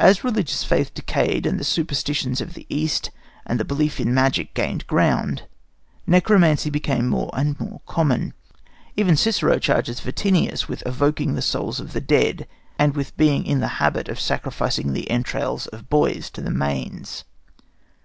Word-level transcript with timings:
As 0.00 0.24
religious 0.24 0.64
faith 0.64 0.92
decayed 0.94 1.46
and 1.46 1.60
the 1.60 1.62
superstitions 1.64 2.40
of 2.40 2.54
the 2.54 2.66
East 2.68 3.12
and 3.46 3.60
the 3.60 3.64
belief 3.64 4.00
in 4.00 4.12
magic 4.12 4.52
gained 4.52 4.84
ground, 4.88 5.44
necromancy 6.08 6.70
became 6.70 7.06
more 7.06 7.30
and 7.34 7.60
more 7.60 7.80
common. 7.86 8.34
Even 8.96 9.14
Cicero 9.16 9.60
charges 9.60 10.00
Vatinius 10.00 10.66
with 10.66 10.82
evoking 10.84 11.36
the 11.36 11.40
souls 11.40 11.78
of 11.78 11.92
the 11.92 12.00
dead, 12.00 12.48
and 12.80 12.96
with 12.96 13.16
being 13.16 13.46
in 13.46 13.60
the 13.60 13.68
habit 13.78 14.08
of 14.08 14.18
sacrificing 14.18 14.92
the 14.92 15.08
entrails 15.08 15.68
of 15.68 15.88
boys 15.88 16.30
to 16.30 16.40
the 16.40 16.50
Manes. 16.50 17.22